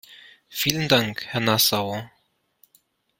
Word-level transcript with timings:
Vielen 0.49 0.87
Dank, 0.87 1.27
Herr 1.27 1.41
Nassauer! 1.41 2.09